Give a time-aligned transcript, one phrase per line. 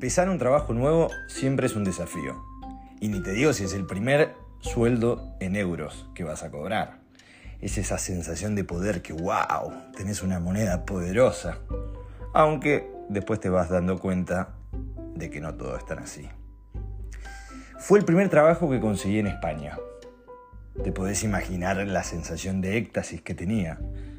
[0.00, 2.42] Empezar un trabajo nuevo siempre es un desafío.
[3.00, 7.02] Y ni te digo si es el primer sueldo en euros que vas a cobrar.
[7.60, 11.58] Es esa sensación de poder que, wow, tenés una moneda poderosa.
[12.32, 14.54] Aunque después te vas dando cuenta
[15.16, 16.26] de que no todo es tan así.
[17.78, 19.76] Fue el primer trabajo que conseguí en España.
[20.82, 23.78] Te podés imaginar la sensación de éxtasis que tenía.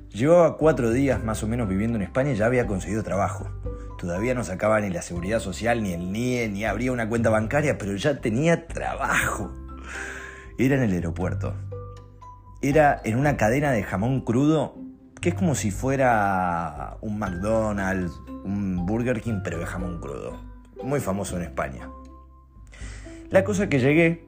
[0.09, 3.49] Llevaba cuatro días más o menos viviendo en España y ya había conseguido trabajo.
[4.01, 7.77] Todavía no sacaba ni la seguridad social, ni el NIE, ni abría una cuenta bancaria,
[7.77, 9.51] pero ya tenía trabajo.
[10.57, 11.53] Era en el aeropuerto.
[12.63, 14.75] Era en una cadena de jamón crudo
[15.21, 18.11] que es como si fuera un McDonald's,
[18.43, 20.41] un Burger King, pero de jamón crudo.
[20.83, 21.87] Muy famoso en España.
[23.29, 24.27] La cosa que llegué,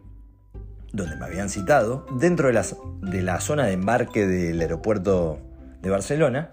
[0.92, 2.64] donde me habían citado, dentro de,
[3.02, 5.40] de la zona de embarque del aeropuerto
[5.82, 6.52] de Barcelona,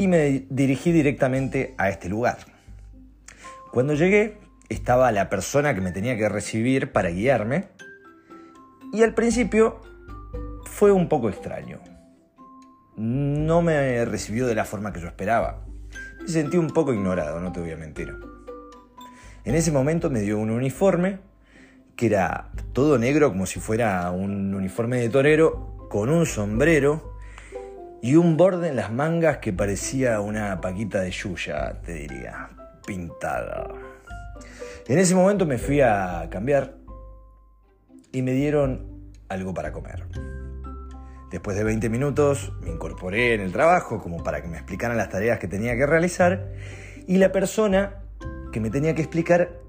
[0.00, 2.38] y me dirigí directamente a este lugar.
[3.70, 4.38] Cuando llegué,
[4.70, 7.66] estaba la persona que me tenía que recibir para guiarme,
[8.94, 9.82] y al principio
[10.64, 11.80] fue un poco extraño.
[12.96, 15.66] No me recibió de la forma que yo esperaba.
[16.22, 18.16] Me sentí un poco ignorado, no te voy a mentir.
[19.44, 21.18] En ese momento me dio un uniforme
[21.94, 27.09] que era todo negro como si fuera un uniforme de torero, con un sombrero
[28.02, 32.48] y un borde en las mangas que parecía una paquita de yuya, te diría,
[32.86, 33.68] pintada.
[34.86, 36.74] En ese momento me fui a cambiar
[38.12, 40.06] y me dieron algo para comer.
[41.30, 45.10] Después de 20 minutos me incorporé en el trabajo como para que me explicaran las
[45.10, 46.52] tareas que tenía que realizar
[47.06, 48.02] y la persona
[48.52, 49.60] que me tenía que explicar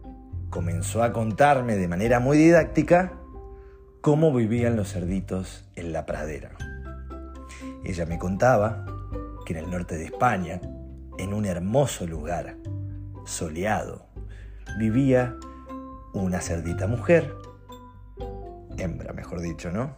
[0.49, 3.13] comenzó a contarme de manera muy didáctica
[4.01, 6.49] cómo vivían los cerditos en la pradera.
[7.83, 8.85] Ella me contaba
[9.45, 10.61] que en el norte de España,
[11.17, 12.57] en un hermoso lugar,
[13.25, 14.07] soleado,
[14.77, 15.35] vivía
[16.13, 17.33] una cerdita mujer,
[18.77, 19.97] hembra mejor dicho, ¿no?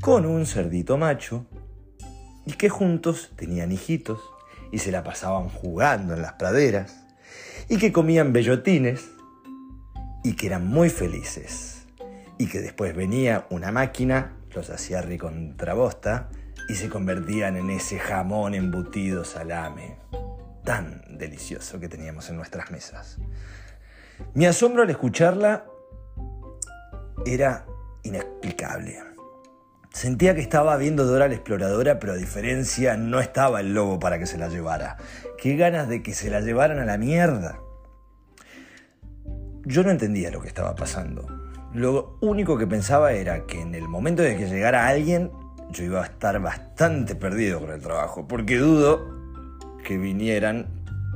[0.00, 1.46] Con un cerdito macho
[2.46, 4.20] y que juntos tenían hijitos
[4.72, 7.06] y se la pasaban jugando en las praderas
[7.68, 9.10] y que comían bellotines
[10.24, 11.86] y que eran muy felices
[12.38, 16.30] y que después venía una máquina, los hacía recontrabosta
[16.70, 19.96] y se convertían en ese jamón embutido salame
[20.62, 23.18] tan delicioso que teníamos en nuestras mesas.
[24.34, 25.64] Mi asombro al escucharla
[27.26, 27.66] era
[28.04, 29.02] inexplicable.
[29.92, 34.20] Sentía que estaba viendo Dora la exploradora, pero a diferencia no estaba el lobo para
[34.20, 34.96] que se la llevara.
[35.38, 37.58] Qué ganas de que se la llevaran a la mierda.
[39.64, 41.26] Yo no entendía lo que estaba pasando.
[41.74, 45.32] Lo único que pensaba era que en el momento de que llegara alguien,
[45.72, 49.20] yo iba a estar bastante perdido con el trabajo, porque dudo
[49.84, 50.66] que vinieran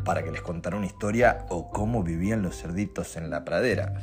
[0.05, 3.95] para que les contara una historia o cómo vivían los cerditos en la pradera.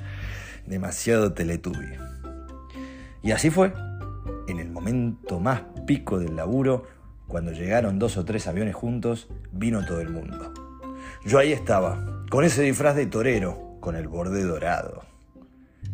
[0.66, 1.97] Demasiado teletubi.
[3.23, 3.73] Y así fue.
[4.47, 6.88] En el momento más pico del laburo,
[7.28, 10.53] cuando llegaron dos o tres aviones juntos, vino todo el mundo.
[11.25, 15.03] Yo ahí estaba, con ese disfraz de torero, con el borde dorado.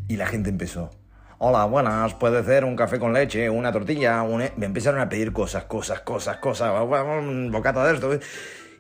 [0.08, 0.92] Y la gente empezó.
[1.40, 4.24] Hola, buenas, puede ser un café con leche, una tortilla,
[4.56, 6.74] Me empezaron a pedir cosas, cosas, cosas, cosas,
[7.52, 8.10] bocata de esto.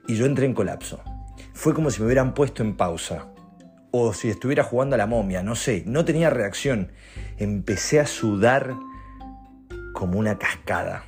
[0.07, 1.00] Y yo entré en colapso.
[1.53, 3.28] Fue como si me hubieran puesto en pausa.
[3.91, 6.91] O si estuviera jugando a la momia, no sé, no tenía reacción.
[7.38, 8.74] Empecé a sudar
[9.94, 11.03] como una cascada.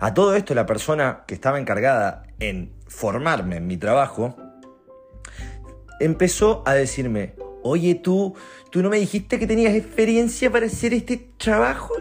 [0.00, 4.36] A todo esto la persona que estaba encargada en formarme en mi trabajo
[5.98, 7.36] empezó a decirme,
[7.68, 8.34] oye tú,
[8.70, 11.94] tú no me dijiste que tenías experiencia para hacer este trabajo.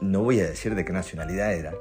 [0.00, 1.74] No voy a decir de qué nacionalidad era.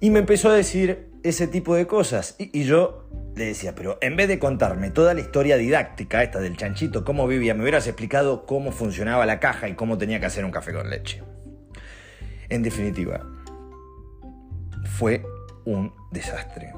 [0.00, 2.34] Y me empezó a decir ese tipo de cosas.
[2.38, 6.56] Y, yo le decía, pero en vez de contarme toda la historia didáctica esta del
[6.56, 10.44] chanchito, cómo vivía, me hubieras explicado cómo funcionaba la caja y cómo tenía que hacer
[10.44, 11.22] un café con leche.
[12.48, 13.24] En definitiva,
[14.98, 15.24] fue
[15.64, 16.72] un desastre.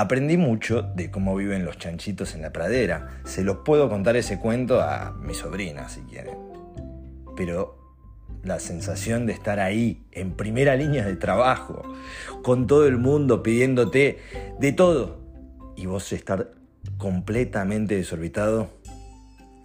[0.00, 3.20] Aprendí mucho de cómo viven los chanchitos en la pradera.
[3.24, 6.36] Se los puedo contar ese cuento a mi sobrina si quieren.
[7.36, 7.96] Pero
[8.44, 11.82] la sensación de estar ahí, en primera línea de trabajo,
[12.44, 14.20] con todo el mundo pidiéndote
[14.60, 15.18] de todo,
[15.74, 16.52] y vos estar
[16.96, 18.68] completamente desorbitado,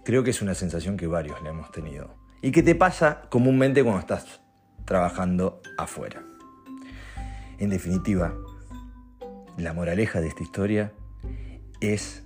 [0.04, 2.16] creo que es una sensación que varios le hemos tenido.
[2.42, 4.40] Y que te pasa comúnmente cuando estás
[4.84, 6.24] trabajando afuera.
[7.60, 8.34] En definitiva,
[9.56, 10.92] la moraleja de esta historia
[11.80, 12.24] es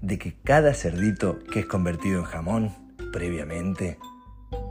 [0.00, 3.98] de que cada cerdito que es convertido en jamón previamente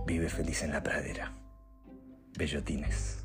[0.06, 1.34] vive feliz en la pradera.
[2.38, 3.21] Bellotines.